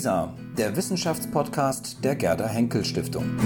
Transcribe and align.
WISA, 0.00 0.34
der 0.56 0.74
Wissenschaftspodcast 0.76 2.02
der 2.02 2.16
Gerda 2.16 2.48
Henkel 2.48 2.86
Stiftung. 2.86 3.36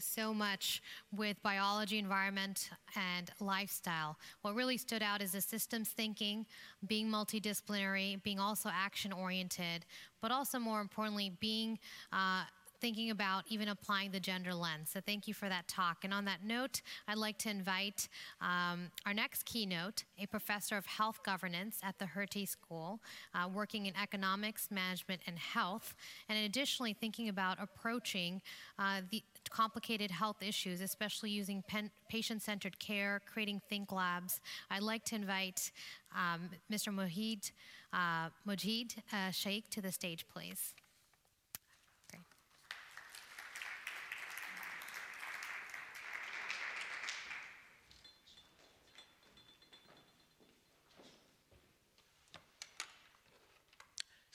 So 0.00 0.34
much 0.34 0.82
with 1.12 1.42
biology, 1.42 1.98
environment, 1.98 2.70
and 2.96 3.30
lifestyle. 3.40 4.18
What 4.42 4.54
really 4.54 4.76
stood 4.76 5.02
out 5.02 5.22
is 5.22 5.32
the 5.32 5.40
systems 5.40 5.88
thinking, 5.88 6.46
being 6.86 7.08
multidisciplinary, 7.08 8.22
being 8.22 8.38
also 8.38 8.68
action 8.72 9.12
oriented, 9.12 9.86
but 10.20 10.30
also 10.30 10.58
more 10.58 10.80
importantly, 10.80 11.36
being 11.40 11.78
uh, 12.12 12.44
thinking 12.80 13.10
about 13.10 13.44
even 13.48 13.68
applying 13.68 14.10
the 14.10 14.20
gender 14.20 14.54
lens. 14.54 14.90
So 14.92 15.00
thank 15.00 15.26
you 15.26 15.34
for 15.34 15.48
that 15.48 15.68
talk. 15.68 16.04
And 16.04 16.12
on 16.12 16.24
that 16.26 16.44
note, 16.44 16.82
I'd 17.08 17.18
like 17.18 17.38
to 17.38 17.50
invite 17.50 18.08
um, 18.40 18.90
our 19.06 19.14
next 19.14 19.44
keynote, 19.44 20.04
a 20.20 20.26
professor 20.26 20.76
of 20.76 20.86
health 20.86 21.22
governance 21.24 21.78
at 21.82 21.98
the 21.98 22.06
Hertie 22.06 22.46
School, 22.46 23.00
uh, 23.34 23.48
working 23.48 23.86
in 23.86 23.94
economics, 24.00 24.70
management, 24.70 25.22
and 25.26 25.38
health, 25.38 25.94
and 26.28 26.38
additionally 26.44 26.92
thinking 26.92 27.28
about 27.28 27.58
approaching 27.60 28.42
uh, 28.78 29.00
the 29.10 29.22
complicated 29.50 30.10
health 30.10 30.42
issues, 30.42 30.80
especially 30.80 31.30
using 31.30 31.62
patient-centered 32.08 32.78
care, 32.78 33.20
creating 33.26 33.60
think 33.68 33.92
labs. 33.92 34.40
I'd 34.70 34.82
like 34.82 35.04
to 35.06 35.14
invite 35.14 35.70
um, 36.14 36.50
Mr. 36.70 36.92
Mohid, 36.92 37.52
uh, 37.92 38.30
Mojid 38.46 38.96
uh, 39.12 39.30
Shaikh 39.30 39.70
to 39.70 39.80
the 39.80 39.92
stage, 39.92 40.26
please. 40.32 40.74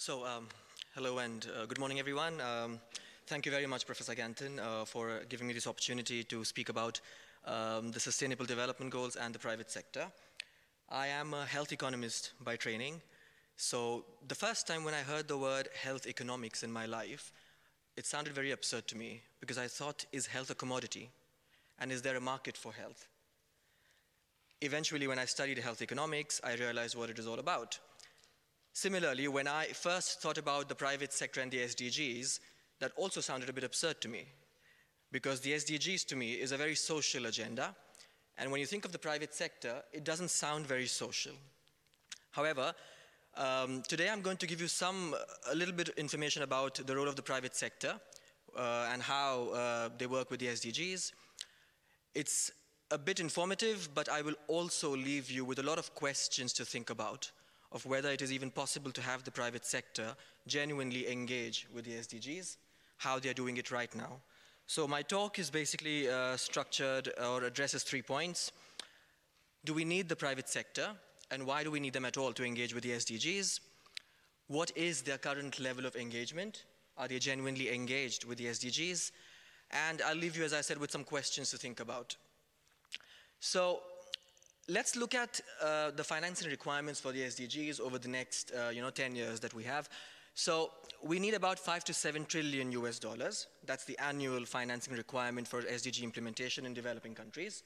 So, 0.01 0.25
um, 0.25 0.47
hello 0.95 1.17
and 1.17 1.45
uh, 1.53 1.65
good 1.65 1.77
morning, 1.77 1.99
everyone. 1.99 2.39
Um, 2.39 2.79
thank 3.27 3.45
you 3.45 3.51
very 3.51 3.65
much, 3.65 3.85
Professor 3.85 4.15
Ganton, 4.15 4.57
uh, 4.57 4.85
for 4.85 5.23
giving 5.27 5.45
me 5.45 5.53
this 5.53 5.67
opportunity 5.67 6.23
to 6.23 6.45
speak 6.45 6.69
about 6.69 7.01
um, 7.43 7.91
the 7.91 7.99
Sustainable 7.99 8.45
Development 8.45 8.89
Goals 8.89 9.17
and 9.17 9.35
the 9.35 9.39
private 9.39 9.69
sector. 9.69 10.05
I 10.87 11.07
am 11.07 11.33
a 11.33 11.43
health 11.43 11.73
economist 11.73 12.31
by 12.39 12.55
training. 12.55 13.01
So, 13.57 14.05
the 14.25 14.35
first 14.35 14.67
time 14.67 14.85
when 14.85 14.93
I 14.93 15.01
heard 15.01 15.27
the 15.27 15.37
word 15.37 15.67
health 15.75 16.07
economics 16.07 16.63
in 16.63 16.71
my 16.71 16.85
life, 16.85 17.33
it 17.97 18.05
sounded 18.05 18.31
very 18.31 18.51
absurd 18.51 18.87
to 18.87 18.97
me 18.97 19.21
because 19.41 19.57
I 19.57 19.67
thought, 19.67 20.05
is 20.13 20.27
health 20.27 20.49
a 20.49 20.55
commodity? 20.55 21.09
And 21.77 21.91
is 21.91 22.03
there 22.03 22.15
a 22.15 22.21
market 22.21 22.55
for 22.55 22.71
health? 22.71 23.05
Eventually, 24.61 25.07
when 25.07 25.19
I 25.19 25.25
studied 25.25 25.57
health 25.57 25.81
economics, 25.81 26.39
I 26.41 26.53
realized 26.55 26.95
what 26.95 27.09
it 27.09 27.19
is 27.19 27.27
all 27.27 27.39
about. 27.39 27.79
Similarly, 28.73 29.27
when 29.27 29.47
I 29.47 29.65
first 29.67 30.21
thought 30.21 30.37
about 30.37 30.69
the 30.69 30.75
private 30.75 31.11
sector 31.11 31.41
and 31.41 31.51
the 31.51 31.59
SDGs, 31.59 32.39
that 32.79 32.91
also 32.95 33.21
sounded 33.21 33.49
a 33.49 33.53
bit 33.53 33.63
absurd 33.63 34.01
to 34.01 34.07
me. 34.07 34.25
Because 35.11 35.41
the 35.41 35.53
SDGs 35.53 36.05
to 36.07 36.15
me 36.15 36.33
is 36.33 36.51
a 36.51 36.57
very 36.57 36.75
social 36.75 37.25
agenda, 37.25 37.75
and 38.37 38.51
when 38.51 38.61
you 38.61 38.65
think 38.65 38.85
of 38.85 38.91
the 38.91 38.99
private 38.99 39.33
sector, 39.33 39.81
it 39.91 40.03
doesn't 40.03 40.29
sound 40.29 40.65
very 40.65 40.85
social. 40.85 41.33
However, 42.31 42.73
um, 43.35 43.83
today 43.87 44.09
I'm 44.09 44.21
going 44.21 44.37
to 44.37 44.47
give 44.47 44.61
you 44.61 44.67
some, 44.67 45.15
a 45.51 45.55
little 45.55 45.73
bit 45.73 45.89
of 45.89 45.95
information 45.97 46.43
about 46.43 46.75
the 46.75 46.95
role 46.95 47.07
of 47.07 47.15
the 47.15 47.21
private 47.21 47.55
sector 47.55 47.99
uh, 48.57 48.89
and 48.93 49.01
how 49.01 49.49
uh, 49.49 49.89
they 49.97 50.07
work 50.07 50.31
with 50.31 50.39
the 50.39 50.47
SDGs. 50.47 51.11
It's 52.15 52.51
a 52.91 52.97
bit 52.97 53.19
informative, 53.19 53.89
but 53.93 54.09
I 54.09 54.21
will 54.21 54.35
also 54.47 54.95
leave 54.95 55.29
you 55.29 55.43
with 55.43 55.59
a 55.59 55.63
lot 55.63 55.77
of 55.77 55.93
questions 55.95 56.53
to 56.53 56.65
think 56.65 56.89
about 56.89 57.31
of 57.71 57.85
whether 57.85 58.09
it 58.09 58.21
is 58.21 58.31
even 58.31 58.49
possible 58.51 58.91
to 58.91 59.01
have 59.01 59.23
the 59.23 59.31
private 59.31 59.65
sector 59.65 60.15
genuinely 60.47 61.09
engage 61.11 61.67
with 61.73 61.85
the 61.85 61.91
SDGs, 61.91 62.57
how 62.97 63.19
they're 63.19 63.33
doing 63.33 63.57
it 63.57 63.71
right 63.71 63.93
now. 63.95 64.21
So 64.65 64.87
my 64.87 65.01
talk 65.01 65.39
is 65.39 65.49
basically 65.49 66.09
uh, 66.09 66.37
structured 66.37 67.09
or 67.23 67.43
addresses 67.43 67.83
three 67.83 68.01
points. 68.01 68.51
Do 69.65 69.73
we 69.73 69.83
need 69.83 70.09
the 70.09 70.15
private 70.15 70.47
sector? 70.47 70.89
And 71.31 71.45
why 71.45 71.63
do 71.63 71.71
we 71.71 71.79
need 71.79 71.93
them 71.93 72.05
at 72.05 72.17
all 72.17 72.33
to 72.33 72.43
engage 72.43 72.73
with 72.73 72.83
the 72.83 72.91
SDGs? 72.91 73.59
What 74.47 74.71
is 74.75 75.03
their 75.03 75.17
current 75.17 75.59
level 75.59 75.85
of 75.85 75.95
engagement? 75.95 76.65
Are 76.97 77.07
they 77.07 77.19
genuinely 77.19 77.73
engaged 77.73 78.25
with 78.25 78.37
the 78.39 78.45
SDGs? 78.45 79.11
And 79.71 80.01
I'll 80.01 80.15
leave 80.15 80.35
you, 80.35 80.43
as 80.43 80.53
I 80.53 80.61
said, 80.61 80.79
with 80.79 80.91
some 80.91 81.03
questions 81.03 81.51
to 81.51 81.57
think 81.57 81.79
about. 81.79 82.15
So 83.39 83.81
let's 84.69 84.95
look 84.95 85.15
at 85.15 85.41
uh, 85.61 85.91
the 85.91 86.03
financing 86.03 86.49
requirements 86.49 86.99
for 86.99 87.11
the 87.11 87.21
SDGs 87.21 87.81
over 87.81 87.97
the 87.97 88.07
next, 88.07 88.51
uh, 88.51 88.69
you 88.69 88.81
know, 88.81 88.91
10 88.91 89.15
years 89.15 89.39
that 89.39 89.53
we 89.53 89.63
have. 89.63 89.89
So 90.35 90.71
we 91.03 91.19
need 91.19 91.33
about 91.33 91.59
five 91.59 91.83
to 91.85 91.93
seven 91.93 92.25
trillion 92.25 92.71
US 92.73 92.99
dollars. 92.99 93.47
That's 93.65 93.83
the 93.85 93.97
annual 93.99 94.45
financing 94.45 94.95
requirement 94.95 95.47
for 95.47 95.63
SDG 95.63 96.03
implementation 96.03 96.65
in 96.65 96.73
developing 96.73 97.15
countries. 97.15 97.63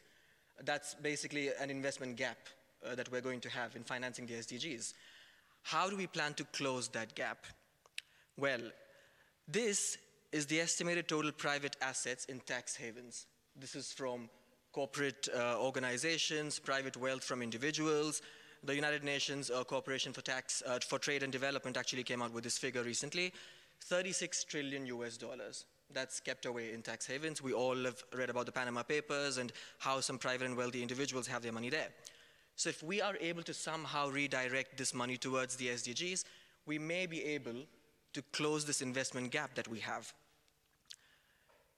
That's 0.64 0.96
basically 0.96 1.50
an 1.60 1.70
investment 1.70 2.16
gap 2.16 2.38
uh, 2.86 2.96
that 2.96 3.12
we're 3.12 3.22
going 3.22 3.42
to 3.42 3.50
have 3.50 3.76
in 3.76 3.84
financing 3.84 4.26
the 4.26 4.36
SDGs. 4.36 4.94
How 5.64 5.90
do 5.90 5.98
we 5.98 6.08
plan 6.08 6.34
to 6.36 6.46
close 6.46 6.88
that 6.90 7.16
gap? 7.16 7.46
Well, 8.38 8.62
this 9.48 9.98
is 10.32 10.46
the 10.46 10.60
estimated 10.62 11.08
total 11.08 11.32
private 11.32 11.76
assets 11.82 12.26
in 12.26 12.40
tax 12.40 12.76
havens. 12.76 13.28
This 13.56 13.76
is 13.76 13.92
from 13.92 14.30
corporate 14.74 15.30
uh, 15.34 15.56
organizations, 15.60 16.60
private 16.60 16.98
wealth 16.98 17.24
from 17.24 17.42
individuals. 17.42 18.22
The 18.64 18.76
United 18.76 19.04
Nations 19.04 19.52
uh, 19.52 19.64
Corporation 19.64 20.12
for 20.14 20.22
Tax 20.22 20.64
uh, 20.66 20.80
for 20.80 21.00
Trade 21.00 21.24
and 21.24 21.32
Development 21.32 21.78
actually 21.78 22.04
came 22.04 22.22
out 22.22 22.34
with 22.34 22.44
this 22.44 22.58
figure 22.58 22.84
recently, 22.84 23.32
36 23.82 24.44
trillion 24.46 24.86
US 24.88 25.18
dollars. 25.18 25.66
That's 25.94 26.20
kept 26.20 26.46
away 26.46 26.74
in 26.74 26.82
tax 26.82 27.06
havens. 27.06 27.42
We 27.42 27.54
all 27.54 27.76
have 27.86 28.04
read 28.16 28.32
about 28.32 28.48
the 28.48 28.52
Panama 28.52 28.82
Papers 28.84 29.38
and 29.38 29.54
how 29.78 30.00
some 30.00 30.18
private 30.18 30.48
and 30.48 30.58
wealthy 30.58 30.82
individuals 30.82 31.28
have 31.28 31.44
their 31.44 31.52
money 31.52 31.70
there. 31.70 31.90
So 32.56 32.70
if 32.70 32.82
we 32.82 33.02
are 33.02 33.16
able 33.20 33.44
to 33.44 33.54
somehow 33.54 34.10
redirect 34.10 34.78
this 34.78 34.94
money 34.94 35.18
towards 35.18 35.56
the 35.56 35.68
SDGs, 35.68 36.24
we 36.66 36.80
may 36.80 37.06
be 37.06 37.24
able 37.24 37.66
to 38.14 38.22
close 38.32 38.66
this 38.66 38.82
investment 38.82 39.32
gap 39.32 39.54
that 39.56 39.68
we 39.68 39.80
have. 39.80 40.14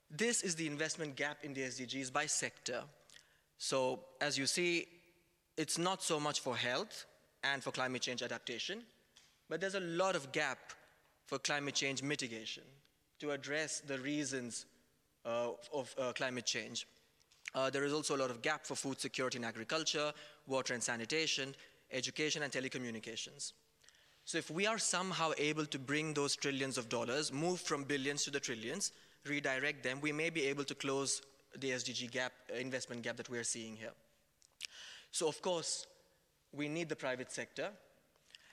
This 0.09 0.41
is 0.41 0.55
the 0.55 0.67
investment 0.67 1.15
gap 1.15 1.43
in 1.43 1.53
the 1.53 1.61
SDGs 1.61 2.11
by 2.13 2.25
sector. 2.25 2.83
So 3.57 4.01
as 4.21 4.37
you 4.37 4.45
see, 4.45 4.87
it's 5.57 5.77
not 5.77 6.03
so 6.03 6.19
much 6.19 6.41
for 6.41 6.55
health 6.55 7.05
and 7.43 7.63
for 7.63 7.71
climate 7.71 8.01
change 8.01 8.21
adaptation, 8.21 8.83
but 9.49 9.61
there's 9.61 9.75
a 9.75 9.79
lot 9.79 10.15
of 10.15 10.31
gap 10.31 10.59
for 11.25 11.39
climate 11.39 11.75
change 11.75 12.03
mitigation 12.03 12.63
to 13.19 13.31
address 13.31 13.79
the 13.79 13.97
reasons 13.99 14.65
uh, 15.25 15.49
of 15.73 15.93
uh, 15.97 16.11
climate 16.13 16.45
change. 16.45 16.87
Uh, 17.53 17.69
there 17.69 17.85
is 17.85 17.93
also 17.93 18.15
a 18.15 18.19
lot 18.19 18.29
of 18.29 18.41
gap 18.41 18.65
for 18.65 18.75
food 18.75 18.99
security 18.99 19.37
in 19.37 19.43
agriculture, 19.43 20.11
water 20.45 20.73
and 20.73 20.83
sanitation, 20.83 21.55
education 21.91 22.43
and 22.43 22.51
telecommunications. 22.51 23.53
So 24.25 24.37
if 24.39 24.49
we 24.49 24.65
are 24.65 24.79
somehow 24.79 25.31
able 25.37 25.65
to 25.67 25.79
bring 25.79 26.13
those 26.13 26.35
trillions 26.35 26.77
of 26.77 26.89
dollars, 26.89 27.31
move 27.31 27.61
from 27.61 27.83
billions 27.83 28.23
to 28.25 28.31
the 28.31 28.39
trillions, 28.39 28.91
redirect 29.27 29.83
them, 29.83 30.01
we 30.01 30.11
may 30.11 30.29
be 30.29 30.43
able 30.45 30.63
to 30.65 30.75
close 30.75 31.21
the 31.57 31.71
SDG 31.71 32.11
gap, 32.11 32.33
uh, 32.51 32.57
investment 32.57 33.01
gap 33.01 33.17
that 33.17 33.29
we're 33.29 33.43
seeing 33.43 33.75
here. 33.75 33.93
So 35.11 35.27
of 35.27 35.41
course, 35.41 35.87
we 36.53 36.67
need 36.67 36.89
the 36.89 36.95
private 36.95 37.31
sector, 37.31 37.69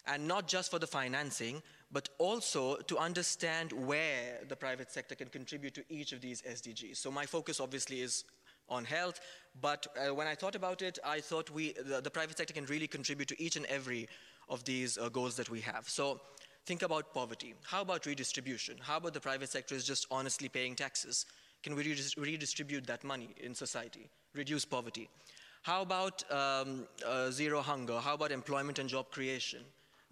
and 0.07 0.27
not 0.27 0.49
just 0.49 0.71
for 0.71 0.79
the 0.79 0.87
financing, 0.87 1.63
but 1.91 2.09
also 2.19 2.77
to 2.77 2.99
understand 2.99 3.73
where 3.73 4.41
the 4.49 4.57
private 4.57 4.91
sector 4.91 5.15
can 5.15 5.29
contribute 5.29 5.75
to 5.75 5.85
each 5.89 6.13
of 6.13 6.21
these 6.21 6.43
SDGs. 6.43 6.97
So 6.97 7.11
my 7.11 7.27
focus 7.27 7.61
obviously 7.61 8.01
is 8.01 8.25
on 8.69 8.85
health, 8.85 9.21
but 9.61 9.87
uh, 9.97 10.15
when 10.15 10.27
I 10.27 10.35
thought 10.35 10.55
about 10.55 10.83
it, 10.83 10.99
I 11.05 11.21
thought 11.21 11.51
we, 11.51 11.73
the, 11.73 12.01
the, 12.01 12.11
private 12.11 12.39
sector 12.39 12.55
can 12.55 12.65
really 12.67 12.87
contribute 12.87 13.29
to 13.29 13.43
each 13.43 13.57
and 13.57 13.67
every 13.67 14.09
of 14.49 14.65
these 14.65 14.97
uh, 14.97 15.09
goals 15.09 15.37
that 15.37 15.51
we 15.51 15.61
have. 15.61 15.89
So 15.89 16.21
Think 16.65 16.83
about 16.83 17.13
poverty. 17.13 17.55
How 17.65 17.83
about 17.83 18.07
redistribution? 18.07 18.77
How 18.81 18.99
about 18.99 19.15
the 19.15 19.21
private 19.21 19.49
sector 19.49 19.75
is 19.75 19.85
just 19.85 20.07
honestly 20.11 20.49
paying 20.49 20.77
taxes? 20.77 21.27
Can 21.63 21.75
we 21.75 21.97
redistribute 22.17 22.87
that 22.87 23.03
money 23.03 23.35
in 23.43 23.55
society? 23.55 24.09
Reduce 24.35 24.65
poverty. 24.65 25.09
How 25.63 25.83
about 25.83 26.23
um, 26.31 26.87
uh, 27.07 27.31
zero 27.31 27.63
hunger? 27.63 27.99
How 27.99 28.15
about 28.15 28.31
employment 28.31 28.79
and 28.79 28.89
job 28.89 29.11
creation? 29.11 29.61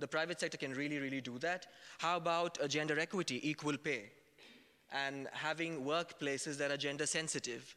The 0.01 0.09
private 0.09 0.41
sector 0.41 0.57
can 0.57 0.73
really, 0.75 0.99
really 0.99 1.21
do 1.21 1.39
that. 1.39 1.67
How 1.99 2.17
about 2.17 2.61
uh, 2.61 2.67
gender 2.67 2.99
equity, 2.99 3.49
equal 3.49 3.77
pay? 3.77 4.11
And 4.93 5.29
having 5.33 5.85
workplaces 5.85 6.57
that 6.59 6.71
are 6.73 6.77
gender 6.77 7.07
sensitive. 7.07 7.75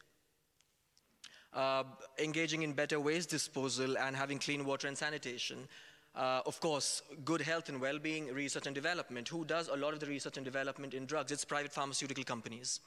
Uh, 1.52 1.84
engaging 2.18 2.62
in 2.62 2.72
better 2.72 2.98
waste 2.98 3.30
disposal 3.30 3.96
and 3.98 4.16
having 4.16 4.38
clean 4.38 4.64
water 4.64 4.88
and 4.88 4.98
sanitation 4.98 5.68
Uh, 6.14 6.40
of 6.46 6.60
course, 6.60 7.02
good 7.24 7.40
health 7.40 7.68
and 7.68 7.80
well-being, 7.80 8.32
research 8.32 8.66
and 8.66 8.74
development. 8.74 9.26
Who 9.28 9.44
does 9.44 9.68
a 9.68 9.76
lot 9.76 9.94
of 9.94 10.00
the 10.00 10.06
research 10.06 10.36
and 10.36 10.44
development 10.44 10.94
in 10.94 11.06
drugs? 11.06 11.32
It's 11.32 11.44
private 11.44 11.72
pharmaceutical 11.72 12.22
companies. 12.22 12.80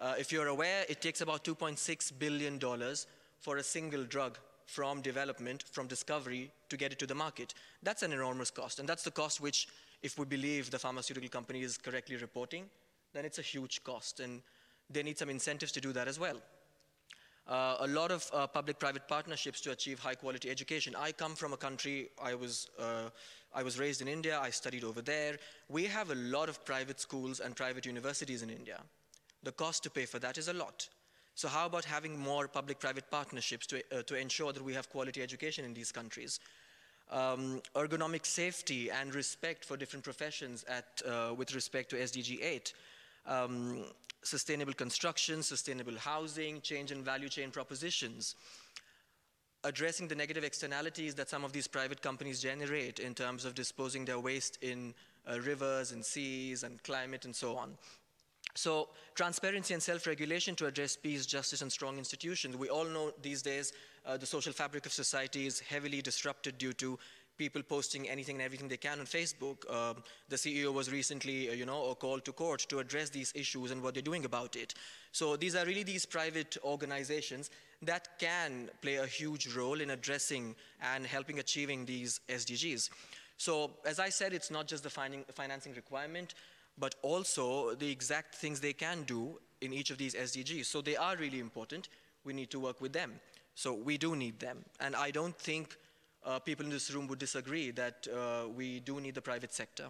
Uh, 0.00 0.14
if 0.18 0.32
you're 0.32 0.48
aware, 0.48 0.84
it 0.88 1.00
takes 1.00 1.20
about 1.20 1.44
$2.6 1.44 2.12
billion 2.18 2.58
for 3.38 3.56
a 3.58 3.62
single 3.62 4.04
drug 4.04 4.38
from 4.66 5.00
development, 5.00 5.64
from 5.70 5.86
discovery, 5.86 6.50
to 6.68 6.76
get 6.76 6.92
it 6.92 6.98
to 6.98 7.06
the 7.06 7.14
market. 7.14 7.54
That's 7.82 8.02
an 8.02 8.12
enormous 8.12 8.50
cost, 8.50 8.80
and 8.80 8.88
that's 8.88 9.04
the 9.04 9.10
cost 9.10 9.40
which, 9.40 9.68
if 10.02 10.18
we 10.18 10.26
believe 10.26 10.70
the 10.70 10.78
pharmaceutical 10.78 11.30
company 11.30 11.62
is 11.62 11.78
correctly 11.78 12.16
reporting, 12.16 12.66
then 13.14 13.24
it's 13.24 13.38
a 13.38 13.42
huge 13.42 13.82
cost, 13.84 14.20
and 14.20 14.42
they 14.90 15.02
need 15.02 15.16
some 15.16 15.30
incentives 15.30 15.72
to 15.72 15.80
do 15.80 15.92
that 15.92 16.08
as 16.08 16.18
well. 16.18 16.36
Uh, 17.48 17.76
a 17.80 17.86
lot 17.86 18.10
of 18.10 18.30
uh, 18.34 18.46
public-private 18.46 19.08
partnerships 19.08 19.62
to 19.62 19.70
achieve 19.70 19.98
high-quality 19.98 20.50
education. 20.50 20.94
I 20.94 21.12
come 21.12 21.34
from 21.34 21.54
a 21.54 21.56
country, 21.56 22.10
I 22.22 22.34
was, 22.34 22.68
uh, 22.78 23.08
I 23.54 23.62
was 23.62 23.78
raised 23.78 24.02
in 24.02 24.08
India, 24.08 24.38
I 24.38 24.50
studied 24.50 24.84
over 24.84 25.00
there. 25.00 25.38
We 25.70 25.84
have 25.84 26.10
a 26.10 26.14
lot 26.14 26.50
of 26.50 26.62
private 26.66 27.00
schools 27.00 27.40
and 27.40 27.56
private 27.56 27.86
universities 27.86 28.42
in 28.42 28.50
India. 28.50 28.80
The 29.44 29.52
cost 29.52 29.82
to 29.84 29.90
pay 29.90 30.04
for 30.04 30.18
that 30.18 30.36
is 30.36 30.48
a 30.48 30.52
lot. 30.52 30.86
So 31.36 31.48
how 31.48 31.64
about 31.64 31.86
having 31.86 32.18
more 32.18 32.48
public-private 32.48 33.10
partnerships 33.10 33.66
to, 33.68 33.82
uh, 33.92 34.02
to 34.02 34.16
ensure 34.16 34.52
that 34.52 34.62
we 34.62 34.74
have 34.74 34.90
quality 34.90 35.22
education 35.22 35.64
in 35.64 35.72
these 35.72 35.90
countries? 35.90 36.40
Um, 37.10 37.62
ergonomic 37.74 38.26
safety 38.26 38.90
and 38.90 39.14
respect 39.14 39.64
for 39.64 39.78
different 39.78 40.04
professions 40.04 40.64
at, 40.68 41.00
uh, 41.06 41.32
with 41.34 41.54
respect 41.54 41.88
to 41.90 41.96
SDG 41.96 42.42
8. 42.42 42.74
Um, 43.24 43.84
sustainable 44.22 44.72
construction, 44.72 45.42
sustainable 45.42 45.96
housing, 45.96 46.60
change 46.60 46.92
in 46.92 47.02
value 47.02 47.28
chain 47.28 47.50
propositions, 47.50 48.34
addressing 49.64 50.08
the 50.08 50.14
negative 50.14 50.44
externalities 50.44 51.14
that 51.14 51.28
some 51.28 51.44
of 51.44 51.52
these 51.52 51.66
private 51.66 52.00
companies 52.02 52.40
generate 52.40 52.98
in 52.98 53.14
terms 53.14 53.44
of 53.44 53.54
disposing 53.54 54.04
their 54.04 54.18
waste 54.18 54.58
in 54.62 54.94
uh, 55.30 55.38
rivers 55.40 55.92
and 55.92 56.04
seas 56.04 56.62
and 56.62 56.82
climate 56.82 57.24
and 57.24 57.34
so 57.34 57.56
on. 57.56 57.76
So 58.54 58.88
transparency 59.14 59.74
and 59.74 59.82
self-regulation 59.82 60.56
to 60.56 60.66
address 60.66 60.96
peace, 60.96 61.26
justice, 61.26 61.62
and 61.62 61.70
strong 61.70 61.98
institutions. 61.98 62.56
We 62.56 62.68
all 62.68 62.84
know 62.84 63.12
these 63.22 63.42
days 63.42 63.72
uh, 64.06 64.16
the 64.16 64.26
social 64.26 64.52
fabric 64.52 64.86
of 64.86 64.92
society 64.92 65.46
is 65.46 65.60
heavily 65.60 66.00
disrupted 66.02 66.56
due 66.58 66.72
to 66.74 66.98
people 67.38 67.62
posting 67.62 68.08
anything 68.08 68.36
and 68.36 68.44
everything 68.44 68.68
they 68.68 68.76
can 68.76 68.98
on 68.98 69.06
Facebook. 69.06 69.58
Um, 69.72 70.02
the 70.28 70.36
CEO 70.36 70.72
was 70.72 70.90
recently, 70.90 71.48
uh, 71.48 71.52
you 71.52 71.64
know, 71.64 71.94
called 71.94 72.24
to 72.24 72.32
court 72.32 72.66
to 72.68 72.80
address 72.80 73.08
these 73.08 73.32
issues 73.34 73.70
and 73.70 73.82
what 73.82 73.94
they're 73.94 74.02
doing 74.02 74.24
about 74.24 74.56
it. 74.56 74.74
So 75.12 75.36
these 75.36 75.54
are 75.54 75.64
really 75.64 75.84
these 75.84 76.04
private 76.04 76.56
organizations 76.64 77.50
that 77.82 78.18
can 78.18 78.68
play 78.82 78.96
a 78.96 79.06
huge 79.06 79.54
role 79.54 79.80
in 79.80 79.90
addressing 79.90 80.56
and 80.82 81.06
helping 81.06 81.38
achieving 81.38 81.86
these 81.86 82.20
SDGs. 82.28 82.90
So 83.36 83.70
as 83.86 84.00
I 84.00 84.08
said, 84.08 84.32
it's 84.32 84.50
not 84.50 84.66
just 84.66 84.82
the 84.82 84.90
financing 84.90 85.72
requirement, 85.74 86.34
but 86.76 86.96
also 87.02 87.74
the 87.74 87.90
exact 87.90 88.34
things 88.34 88.60
they 88.60 88.72
can 88.72 89.04
do 89.04 89.38
in 89.60 89.72
each 89.72 89.90
of 89.90 89.98
these 89.98 90.14
SDGs. 90.14 90.66
So 90.66 90.80
they 90.80 90.96
are 90.96 91.16
really 91.16 91.38
important. 91.38 91.88
We 92.24 92.32
need 92.32 92.50
to 92.50 92.60
work 92.60 92.80
with 92.80 92.92
them. 92.92 93.12
So 93.54 93.72
we 93.72 93.96
do 93.96 94.14
need 94.14 94.38
them. 94.38 94.64
And 94.80 94.94
I 94.94 95.10
don't 95.10 95.36
think 95.36 95.76
uh, 96.24 96.38
people 96.38 96.64
in 96.64 96.70
this 96.70 96.90
room 96.92 97.06
would 97.08 97.18
disagree 97.18 97.70
that 97.70 98.06
uh, 98.08 98.48
we 98.48 98.80
do 98.80 99.00
need 99.00 99.14
the 99.14 99.22
private 99.22 99.52
sector. 99.52 99.86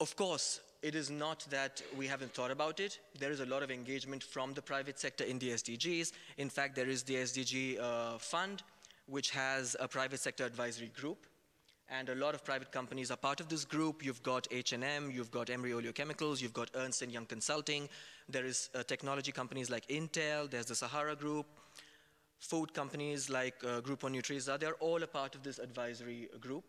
Of 0.00 0.16
course, 0.16 0.60
it 0.82 0.96
is 0.96 1.10
not 1.10 1.46
that 1.50 1.80
we 1.96 2.08
haven't 2.08 2.34
thought 2.34 2.50
about 2.50 2.80
it. 2.80 2.98
There 3.18 3.30
is 3.30 3.38
a 3.38 3.46
lot 3.46 3.62
of 3.62 3.70
engagement 3.70 4.22
from 4.22 4.52
the 4.52 4.62
private 4.62 4.98
sector 4.98 5.22
in 5.22 5.38
the 5.38 5.50
SDGs. 5.50 6.12
In 6.38 6.50
fact, 6.50 6.74
there 6.74 6.88
is 6.88 7.04
the 7.04 7.14
SDG 7.14 7.80
uh, 7.80 8.18
fund, 8.18 8.64
which 9.06 9.30
has 9.30 9.76
a 9.78 9.86
private 9.86 10.18
sector 10.18 10.44
advisory 10.44 10.90
group. 10.98 11.26
And 11.88 12.08
a 12.08 12.14
lot 12.14 12.34
of 12.34 12.44
private 12.44 12.72
companies 12.72 13.10
are 13.10 13.16
part 13.16 13.38
of 13.38 13.48
this 13.48 13.64
group. 13.64 14.04
You've 14.04 14.22
got 14.22 14.48
H&M, 14.50 15.10
you've 15.10 15.30
got 15.30 15.50
Emery 15.50 15.70
Oleochemicals, 15.70 16.40
you've 16.40 16.54
got 16.54 16.70
Ernst 16.74 17.02
& 17.02 17.08
Young 17.08 17.26
Consulting. 17.26 17.88
There 18.28 18.46
is 18.46 18.70
uh, 18.74 18.82
technology 18.82 19.30
companies 19.30 19.70
like 19.70 19.86
Intel, 19.88 20.50
there's 20.50 20.66
the 20.66 20.74
Sahara 20.74 21.14
Group, 21.14 21.46
food 22.42 22.74
companies 22.74 23.30
like 23.30 23.54
uh, 23.62 23.80
Grupo 23.80 24.10
Nutrisa, 24.10 24.58
they're 24.58 24.74
all 24.74 25.02
a 25.02 25.06
part 25.06 25.34
of 25.34 25.42
this 25.42 25.58
advisory 25.58 26.28
group. 26.40 26.64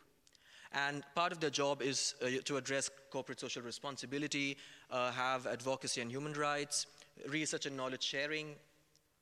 And 0.71 1.03
part 1.15 1.31
of 1.31 1.39
their 1.39 1.49
job 1.49 1.81
is 1.81 2.15
uh, 2.21 2.27
to 2.45 2.57
address 2.57 2.89
corporate 3.11 3.39
social 3.39 3.63
responsibility, 3.63 4.57
uh, 4.91 5.11
have 5.11 5.47
advocacy 5.47 6.01
and 6.01 6.11
human 6.11 6.33
rights, 6.33 6.85
research 7.27 7.65
and 7.65 7.75
knowledge 7.75 8.03
sharing. 8.03 8.55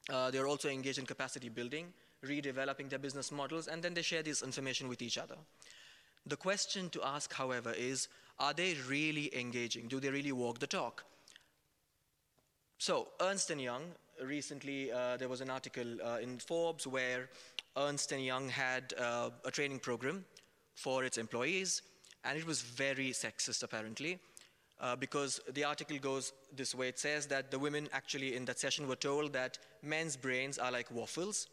Uh, 0.09 0.29
they're 0.31 0.47
also 0.47 0.69
engaged 0.69 0.99
in 0.99 1.05
capacity 1.05 1.49
building, 1.49 1.93
redeveloping 2.25 2.89
their 2.89 2.99
business 2.99 3.31
models, 3.31 3.67
and 3.67 3.81
then 3.81 3.93
they 3.93 4.01
share 4.01 4.23
this 4.23 4.43
information 4.43 4.87
with 4.87 5.01
each 5.01 5.17
other. 5.17 5.35
The 6.25 6.37
question 6.37 6.89
to 6.89 7.01
ask, 7.03 7.33
however, 7.33 7.73
is, 7.77 8.07
are 8.39 8.53
they 8.53 8.75
really 8.89 9.33
engaging? 9.37 9.87
Do 9.87 9.99
they 9.99 10.09
really 10.09 10.31
walk 10.31 10.59
the 10.59 10.67
talk? 10.67 11.03
So 12.77 13.09
Ernst 13.21 13.49
& 13.49 13.57
Young 13.57 13.83
recently 14.23 14.91
uh, 14.91 15.17
there 15.17 15.29
was 15.29 15.41
an 15.41 15.49
article 15.49 15.97
uh, 16.03 16.17
in 16.21 16.37
Forbes 16.39 16.87
where 16.87 17.29
Ernst 17.77 18.11
& 18.11 18.17
Young 18.17 18.49
had 18.49 18.93
uh, 18.99 19.29
a 19.45 19.51
training 19.51 19.79
program 19.79 20.25
for 20.75 21.03
its 21.03 21.17
employees, 21.17 21.81
and 22.23 22.37
it 22.37 22.45
was 22.45 22.61
very 22.61 23.11
sexist 23.11 23.63
apparently. 23.63 24.19
Uh, 24.79 24.95
because 24.95 25.39
the 25.53 25.63
article 25.63 25.99
goes 25.99 26.33
this 26.55 26.73
way. 26.73 26.87
It 26.87 26.97
says 26.97 27.27
that 27.27 27.51
the 27.51 27.59
women 27.59 27.87
actually 27.93 28.35
in 28.35 28.45
that 28.45 28.57
session 28.57 28.87
were 28.87 28.95
told 28.95 29.31
that 29.33 29.59
men's 29.83 30.17
brains 30.17 30.57
are 30.57 30.71
like 30.71 30.89
waffles. 30.89 31.49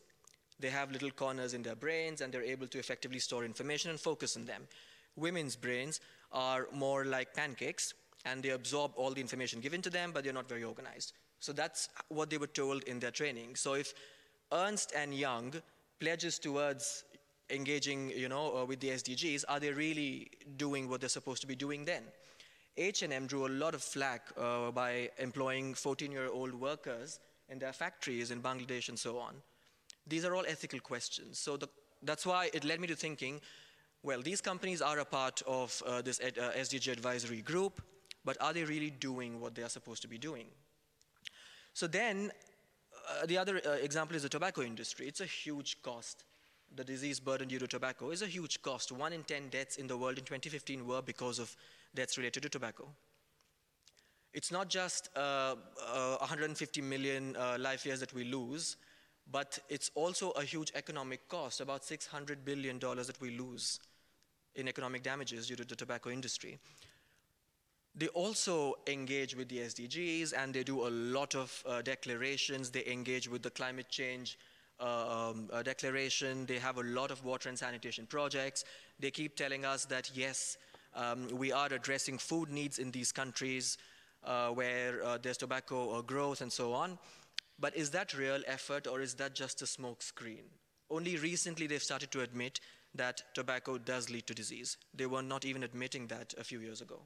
They 0.59 0.70
have 0.70 0.91
little 0.91 1.11
corners 1.11 1.53
in 1.53 1.62
their 1.62 1.76
brains 1.76 2.23
and 2.23 2.32
they're 2.32 2.43
able 2.43 2.67
to 2.69 2.79
effectively 2.79 3.19
store 3.19 3.44
information 3.44 3.91
and 3.91 4.00
focus 4.00 4.35
on 4.38 4.47
them. 4.47 4.67
Women's 5.15 5.56
brains 5.56 6.00
are 6.32 6.69
more 6.73 7.05
like 7.05 7.35
pancakes 7.35 7.93
and 8.25 8.43
they 8.43 8.50
absorb 8.50 8.93
all 8.97 9.11
the 9.11 9.20
information 9.20 9.61
given 9.61 9.82
to 9.82 9.91
them, 9.91 10.11
but 10.12 10.25
they're 10.25 10.32
not 10.32 10.49
very 10.49 10.65
organized. 10.65 11.12
So 11.40 11.52
that's 11.52 11.88
what 12.08 12.31
they 12.31 12.38
were 12.38 12.49
told 12.49 12.82
in 12.85 12.99
their 12.99 13.11
training. 13.11 13.56
So 13.56 13.75
if 13.75 13.94
Ernst 14.52 14.93
and 14.96 15.14
Young 15.14 15.55
pledges 16.00 16.38
towards 16.38 17.05
engaging, 17.50 18.11
you 18.11 18.29
know, 18.29 18.58
uh, 18.58 18.64
with 18.64 18.81
the 18.81 18.90
SDGs, 18.90 19.44
are 19.49 19.61
they 19.61 19.73
really 19.73 20.31
doing 20.56 20.88
what 20.88 21.00
they're 21.00 21.08
supposed 21.08 21.40
to 21.43 21.46
be 21.46 21.56
doing 21.56 21.85
then? 21.85 22.02
H&M 22.76 23.26
drew 23.26 23.46
a 23.46 23.49
lot 23.49 23.75
of 23.75 23.82
flack 23.82 24.29
uh, 24.38 24.70
by 24.70 25.11
employing 25.19 25.75
14-year-old 25.75 26.55
workers 26.55 27.19
in 27.49 27.58
their 27.58 27.73
factories 27.73 28.31
in 28.31 28.41
Bangladesh 28.41 28.88
and 28.88 28.99
so 28.99 29.19
on. 29.19 29.34
These 30.06 30.25
are 30.25 30.34
all 30.34 30.44
ethical 30.46 30.79
questions. 30.81 31.38
So 31.38 31.56
the, 31.56 31.69
that's 32.02 32.25
why 32.25 32.50
it 32.55 32.64
led 32.64 32.81
me 32.81 32.87
to 32.87 32.94
thinking, 32.94 33.41
well, 34.02 34.23
these 34.23 34.41
companies 34.41 34.81
are 34.81 35.01
a 35.01 35.05
part 35.05 35.43
of 35.46 35.82
uh, 35.86 36.03
this 36.03 36.20
ed, 36.22 36.39
uh, 36.39 36.53
SDG 36.53 36.93
advisory 36.93 37.43
group, 37.43 37.82
but 38.24 38.36
are 38.41 38.53
they 38.53 38.65
really 38.65 38.91
doing 38.91 39.41
what 39.41 39.55
they 39.55 39.62
are 39.62 39.69
supposed 39.69 40.03
to 40.03 40.08
be 40.08 40.19
doing? 40.19 40.46
So 41.79 41.87
then, 41.87 42.32
uh, 43.08 43.27
the 43.27 43.39
other 43.39 43.61
uh, 43.65 43.75
example 43.75 44.17
is 44.17 44.25
the 44.25 44.29
tobacco 44.29 44.63
industry. 44.63 45.06
It's 45.06 45.20
a 45.20 45.27
huge 45.27 45.81
cost. 45.81 46.25
The 46.75 46.82
disease 46.82 47.20
burden 47.20 47.47
due 47.47 47.61
to 47.61 47.69
tobacco 47.69 48.11
is 48.11 48.20
a 48.20 48.27
huge 48.27 48.61
cost. 48.63 48.91
One 48.91 49.13
in 49.13 49.23
10 49.23 49.51
deaths 49.51 49.77
in 49.77 49.87
the 49.87 49.97
world 49.97 50.19
in 50.19 50.25
2015 50.25 50.85
were 50.85 51.03
because 51.03 51.39
of 51.39 51.55
deaths 51.94 52.19
related 52.19 52.43
to 52.43 52.49
tobacco. 52.49 52.89
It's 54.35 54.51
not 54.51 54.69
just 54.69 55.08
uh, 55.15 55.55
uh 55.81 56.17
150 56.17 56.81
million 56.81 57.37
uh, 57.37 57.56
life 57.61 57.87
years 57.87 58.01
that 58.01 58.13
we 58.13 58.25
lose, 58.25 58.77
but 59.31 59.61
it's 59.69 59.93
also 59.94 60.31
a 60.32 60.43
huge 60.43 60.73
economic 60.75 61.29
cost, 61.29 61.61
about 61.61 61.82
$600 61.82 62.44
billion 62.44 62.81
that 62.81 63.20
we 63.20 63.39
lose 63.39 63.79
in 64.56 64.67
economic 64.67 65.05
damages 65.05 65.47
due 65.47 65.55
to 65.55 65.65
the 65.65 65.77
tobacco 65.77 66.11
industry. 66.11 66.58
They 67.94 68.08
also 68.08 68.76
engage 68.86 69.34
with 69.34 69.48
the 69.48 69.58
SDGs 69.58 70.32
and 70.36 70.54
they 70.54 70.62
do 70.62 70.86
a 70.86 70.90
lot 70.90 71.34
of 71.34 71.62
uh, 71.66 71.82
declarations. 71.82 72.70
They 72.70 72.86
engage 72.86 73.28
with 73.28 73.42
the 73.42 73.50
climate 73.50 73.88
change 73.88 74.38
uh, 74.80 75.30
um, 75.30 75.50
uh, 75.52 75.62
declaration. 75.62 76.46
They 76.46 76.58
have 76.58 76.78
a 76.78 76.82
lot 76.82 77.10
of 77.10 77.24
water 77.24 77.48
and 77.48 77.58
sanitation 77.58 78.06
projects. 78.06 78.64
They 79.00 79.10
keep 79.10 79.36
telling 79.36 79.64
us 79.64 79.84
that, 79.86 80.10
yes, 80.14 80.56
um, 80.94 81.28
we 81.32 81.50
are 81.50 81.66
addressing 81.72 82.18
food 82.18 82.50
needs 82.50 82.78
in 82.78 82.92
these 82.92 83.10
countries 83.10 83.78
uh, 84.24 84.50
where 84.50 85.02
uh, 85.04 85.18
there's 85.18 85.36
tobacco 85.36 86.00
growth 86.02 86.40
and 86.40 86.52
so 86.52 86.72
on. 86.72 86.98
But 87.58 87.76
is 87.76 87.90
that 87.90 88.14
real 88.14 88.40
effort 88.46 88.86
or 88.86 89.00
is 89.00 89.14
that 89.14 89.34
just 89.34 89.62
a 89.62 89.64
smokescreen? 89.64 90.44
Only 90.90 91.16
recently 91.16 91.66
they've 91.66 91.82
started 91.82 92.10
to 92.12 92.20
admit 92.20 92.60
that 92.94 93.22
tobacco 93.34 93.78
does 93.78 94.10
lead 94.10 94.26
to 94.26 94.34
disease. 94.34 94.76
They 94.94 95.06
were 95.06 95.22
not 95.22 95.44
even 95.44 95.62
admitting 95.62 96.06
that 96.08 96.34
a 96.38 96.44
few 96.44 96.60
years 96.60 96.80
ago. 96.80 97.00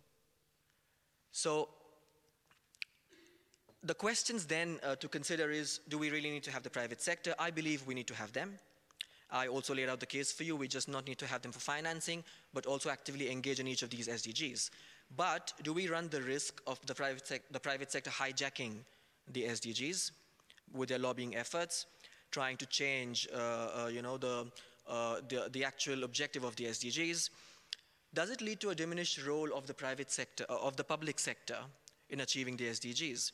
So 1.33 1.69
the 3.83 3.95
questions 3.95 4.47
then 4.47 4.79
uh, 4.83 4.97
to 4.97 5.09
consider 5.09 5.51
is, 5.51 5.81
do 5.89 5.99
we 5.99 6.11
really 6.11 6.31
need 6.31 6.45
to 6.45 6.53
have 6.53 6.63
the 6.63 6.71
private 6.71 7.03
sector? 7.03 7.35
I 7.39 7.51
believe 7.51 7.87
we 7.87 7.95
need 7.95 8.07
to 8.07 8.15
have 8.15 8.33
them. 8.33 8.59
I 9.31 9.49
also 9.49 9.75
laid 9.75 9.89
out 9.89 9.99
the 9.99 10.07
case 10.07 10.31
for 10.31 10.45
you. 10.45 10.57
We 10.57 10.69
just 10.69 10.89
not 10.89 11.07
need 11.07 11.19
to 11.19 11.27
have 11.27 11.41
them 11.41 11.53
for 11.53 11.59
financing, 11.59 12.23
but 12.53 12.67
also 12.67 12.91
actively 12.91 13.31
engage 13.31 13.61
in 13.61 13.67
each 13.67 13.83
of 13.83 13.89
these 13.89 14.07
SDGs. 14.07 14.71
But 15.17 15.55
do 15.63 15.73
we 15.73 15.89
run 15.89 16.09
the 16.09 16.23
risk 16.23 16.61
of 16.67 16.79
the 16.87 16.95
private, 16.95 17.41
the 17.51 17.61
private 17.61 17.91
sector 17.91 18.11
hijacking 18.11 18.75
the 19.33 19.45
SDGs 19.45 20.11
with 20.75 20.91
their 20.91 20.99
lobbying 20.99 21.35
efforts, 21.35 21.87
trying 22.31 22.59
to 22.59 22.67
change, 22.67 23.27
uh, 23.35 23.37
uh, 23.37 23.91
you 23.93 24.03
know, 24.03 24.19
the 24.19 24.47
uh, 24.89 25.21
the, 25.29 25.49
the 25.53 25.65
actual 25.65 26.03
objective 26.03 26.45
of 26.45 26.57
the 26.57 26.65
SDGs, 26.65 27.31
does 28.15 28.31
it 28.31 28.41
lead 28.41 28.61
to 28.61 28.71
a 28.71 28.75
diminished 28.75 29.25
role 29.27 29.53
of 29.55 29.67
the 29.67 29.75
private 29.75 30.11
sector, 30.11 30.45
uh, 30.51 30.57
of 30.57 30.77
the 30.77 30.85
public 30.85 31.19
sector 31.19 31.59
in 32.11 32.21
achieving 32.21 32.57
the 32.57 32.65
SDGs? 32.65 33.33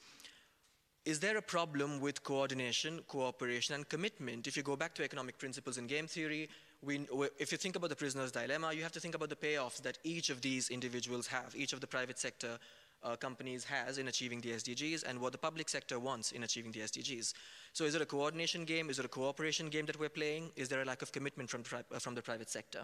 Is 1.04 1.20
there 1.20 1.36
a 1.38 1.42
problem 1.42 2.00
with 2.00 2.22
coordination, 2.22 3.00
cooperation, 3.08 3.74
and 3.74 3.88
commitment? 3.88 4.46
If 4.46 4.56
you 4.56 4.62
go 4.62 4.76
back 4.76 4.94
to 4.96 5.04
economic 5.04 5.38
principles 5.38 5.78
in 5.78 5.86
game 5.86 6.06
theory, 6.06 6.48
we, 6.82 7.06
if 7.38 7.50
you 7.50 7.58
think 7.58 7.76
about 7.76 7.90
the 7.90 7.96
prisoner's 7.96 8.30
dilemma, 8.30 8.72
you 8.72 8.82
have 8.82 8.92
to 8.92 9.00
think 9.00 9.14
about 9.14 9.30
the 9.30 9.36
payoffs 9.36 9.82
that 9.82 9.98
each 10.04 10.30
of 10.30 10.42
these 10.42 10.68
individuals 10.68 11.26
have, 11.26 11.54
each 11.56 11.72
of 11.72 11.80
the 11.80 11.86
private 11.86 12.18
sector 12.18 12.58
uh, 13.02 13.16
companies 13.16 13.64
has 13.64 13.98
in 13.98 14.08
achieving 14.08 14.40
the 14.40 14.50
SDGs 14.50 15.04
and 15.08 15.18
what 15.18 15.32
the 15.32 15.38
public 15.38 15.68
sector 15.68 15.98
wants 15.98 16.32
in 16.32 16.42
achieving 16.42 16.72
the 16.72 16.80
SDGs. 16.80 17.32
So 17.72 17.84
is 17.84 17.94
it 17.94 18.02
a 18.02 18.06
coordination 18.06 18.64
game? 18.64 18.90
Is 18.90 18.98
it 18.98 19.04
a 19.04 19.08
cooperation 19.08 19.70
game 19.70 19.86
that 19.86 19.98
we're 19.98 20.08
playing? 20.08 20.50
Is 20.56 20.68
there 20.68 20.82
a 20.82 20.84
lack 20.84 21.02
of 21.02 21.10
commitment 21.10 21.48
from, 21.48 21.62
uh, 21.72 21.98
from 21.98 22.14
the 22.14 22.22
private 22.22 22.50
sector? 22.50 22.82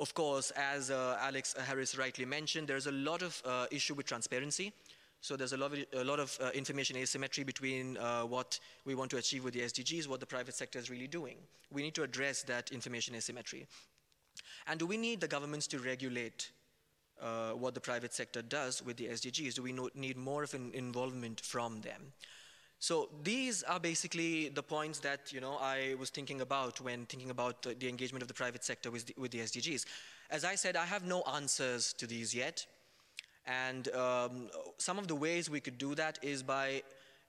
Of 0.00 0.14
course, 0.14 0.50
as 0.52 0.90
uh, 0.90 1.18
Alex 1.20 1.54
Harris 1.66 1.98
rightly 1.98 2.24
mentioned, 2.24 2.66
there's 2.66 2.86
a 2.86 2.92
lot 2.92 3.20
of 3.20 3.42
uh, 3.44 3.66
issue 3.70 3.92
with 3.92 4.06
transparency. 4.06 4.72
So 5.20 5.36
there's 5.36 5.52
a 5.52 5.58
lot 5.58 5.74
of, 5.74 5.84
a 5.92 6.04
lot 6.04 6.18
of 6.18 6.38
uh, 6.40 6.50
information 6.54 6.96
asymmetry 6.96 7.44
between 7.44 7.98
uh, 7.98 8.22
what 8.22 8.58
we 8.86 8.94
want 8.94 9.10
to 9.10 9.18
achieve 9.18 9.44
with 9.44 9.52
the 9.52 9.60
SDGs, 9.60 10.08
what 10.08 10.20
the 10.20 10.26
private 10.26 10.54
sector 10.54 10.78
is 10.78 10.88
really 10.88 11.06
doing. 11.06 11.36
We 11.70 11.82
need 11.82 11.94
to 11.96 12.02
address 12.02 12.42
that 12.44 12.72
information 12.72 13.14
asymmetry. 13.14 13.66
And 14.66 14.80
do 14.80 14.86
we 14.86 14.96
need 14.96 15.20
the 15.20 15.28
governments 15.28 15.66
to 15.66 15.78
regulate 15.78 16.50
uh, 17.20 17.50
what 17.50 17.74
the 17.74 17.80
private 17.80 18.14
sector 18.14 18.40
does 18.40 18.82
with 18.82 18.96
the 18.96 19.08
SDGs? 19.08 19.56
Do 19.56 19.62
we 19.62 19.74
need 19.94 20.16
more 20.16 20.42
of 20.42 20.54
an 20.54 20.70
involvement 20.72 21.42
from 21.42 21.82
them? 21.82 22.14
So 22.80 23.10
these 23.22 23.62
are 23.62 23.78
basically 23.78 24.48
the 24.48 24.62
points 24.62 25.00
that 25.00 25.32
you 25.34 25.40
know 25.40 25.58
I 25.60 25.94
was 25.98 26.08
thinking 26.08 26.40
about 26.40 26.80
when 26.80 27.04
thinking 27.04 27.30
about 27.30 27.62
the 27.62 27.88
engagement 27.88 28.22
of 28.22 28.28
the 28.28 28.34
private 28.34 28.64
sector 28.64 28.90
with 28.90 29.04
the, 29.04 29.14
with 29.18 29.30
the 29.30 29.40
SDGs. 29.40 29.84
As 30.30 30.46
I 30.46 30.54
said, 30.54 30.76
I 30.76 30.86
have 30.86 31.04
no 31.04 31.22
answers 31.34 31.92
to 31.94 32.06
these 32.06 32.34
yet. 32.34 32.66
And 33.46 33.88
um, 33.94 34.48
some 34.78 34.98
of 34.98 35.08
the 35.08 35.14
ways 35.14 35.50
we 35.50 35.60
could 35.60 35.76
do 35.76 35.94
that 35.96 36.18
is 36.22 36.42
by 36.42 36.82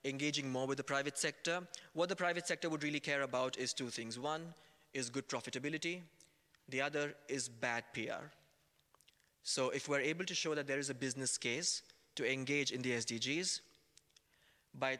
engaging 0.05 0.49
more 0.49 0.67
with 0.67 0.77
the 0.77 0.83
private 0.85 1.17
sector. 1.17 1.61
What 1.93 2.07
the 2.07 2.15
private 2.15 2.47
sector 2.47 2.69
would 2.69 2.83
really 2.83 3.01
care 3.01 3.23
about 3.23 3.57
is 3.57 3.73
two 3.73 3.89
things. 3.89 4.17
One 4.17 4.53
is 4.93 5.09
good 5.09 5.27
profitability. 5.27 5.99
The 6.69 6.81
other 6.81 7.13
is 7.27 7.49
bad 7.49 7.83
PR. 7.93 8.23
So 9.43 9.69
if 9.71 9.89
we're 9.89 9.99
able 9.99 10.23
to 10.25 10.33
show 10.33 10.55
that 10.55 10.67
there 10.67 10.79
is 10.79 10.89
a 10.89 10.93
business 10.93 11.37
case 11.37 11.81
to 12.15 12.31
engage 12.31 12.71
in 12.71 12.81
the 12.81 12.91
SDGs 12.91 13.59
by 14.79 14.99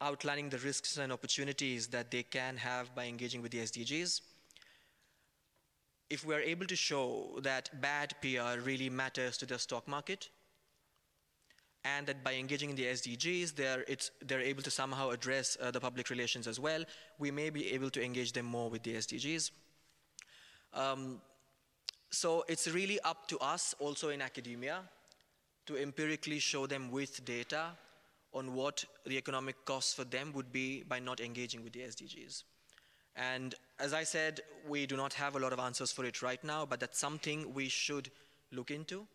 outlining 0.00 0.48
the 0.48 0.58
risks 0.58 0.96
and 0.96 1.12
opportunities 1.12 1.88
that 1.88 2.10
they 2.10 2.22
can 2.22 2.56
have 2.56 2.94
by 2.94 3.04
engaging 3.06 3.42
with 3.42 3.52
the 3.52 3.58
SDGs, 3.58 4.20
if 6.08 6.26
we're 6.26 6.40
able 6.40 6.66
to 6.66 6.76
show 6.76 7.38
that 7.42 7.70
bad 7.80 8.14
PR 8.20 8.60
really 8.62 8.90
matters 8.90 9.36
to 9.38 9.46
the 9.46 9.58
stock 9.58 9.86
market, 9.86 10.28
and 11.84 12.06
that 12.06 12.22
by 12.22 12.34
engaging 12.34 12.70
in 12.70 12.76
the 12.76 12.84
SDGs, 12.84 13.54
they're, 13.54 13.84
they're 14.26 14.40
able 14.40 14.62
to 14.62 14.70
somehow 14.70 15.10
address 15.10 15.56
uh, 15.62 15.70
the 15.70 15.80
public 15.80 16.10
relations 16.10 16.46
as 16.46 16.60
well. 16.60 16.84
We 17.18 17.30
may 17.30 17.50
be 17.50 17.72
able 17.72 17.90
to 17.90 18.04
engage 18.04 18.32
them 18.32 18.46
more 18.46 18.68
with 18.68 18.82
the 18.82 18.94
SDGs. 18.94 19.50
Um, 20.74 21.20
so 22.10 22.44
it's 22.48 22.68
really 22.68 23.00
up 23.00 23.28
to 23.28 23.38
us 23.38 23.74
also 23.78 24.10
in 24.10 24.20
academia 24.20 24.80
to 25.66 25.76
empirically 25.76 26.38
show 26.38 26.66
them 26.66 26.90
with 26.90 27.24
data 27.24 27.70
on 28.32 28.54
what 28.54 28.84
the 29.04 29.16
economic 29.16 29.64
costs 29.64 29.92
for 29.92 30.04
them 30.04 30.32
would 30.32 30.52
be 30.52 30.82
by 30.82 30.98
not 30.98 31.20
engaging 31.20 31.62
with 31.64 31.72
the 31.72 31.80
SDGs. 31.80 32.44
And 33.16 33.54
as 33.78 33.92
I 33.92 34.04
said, 34.04 34.40
we 34.68 34.86
do 34.86 34.96
not 34.96 35.14
have 35.14 35.36
a 35.36 35.38
lot 35.38 35.52
of 35.52 35.58
answers 35.58 35.90
for 35.92 36.04
it 36.04 36.22
right 36.22 36.42
now, 36.44 36.64
but 36.64 36.80
that's 36.80 36.98
something 36.98 37.52
we 37.52 37.68
should 37.68 38.10
look 38.52 38.70
into, 38.70 39.06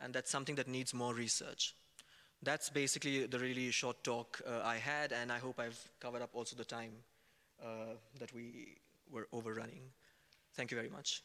and 0.00 0.14
that's 0.14 0.30
something 0.30 0.54
that 0.54 0.68
needs 0.68 0.94
more 0.94 1.14
research 1.14 1.74
that's 2.42 2.70
basically 2.70 3.26
the 3.26 3.38
really 3.38 3.70
short 3.70 4.02
talk 4.02 4.40
uh, 4.46 4.62
I 4.64 4.76
had, 4.76 5.12
and 5.12 5.30
I 5.30 5.38
hope 5.38 5.60
I've 5.60 5.78
covered 6.00 6.22
up 6.22 6.30
also 6.32 6.56
the 6.56 6.64
time 6.64 6.92
uh, 7.62 7.94
that 8.18 8.32
we 8.34 8.76
were 9.10 9.28
overrunning. 9.32 9.82
Thank 10.54 10.70
you 10.70 10.76
very 10.76 10.88
much. 10.88 11.22